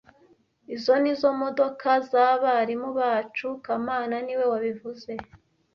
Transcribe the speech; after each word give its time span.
Izi 0.73 0.95
nizo 1.01 1.27
modoka 1.41 1.89
zabarimu 2.09 2.89
bacu 2.99 3.47
kamana 3.65 4.15
niwe 4.25 4.45
wabivuze 4.51 5.11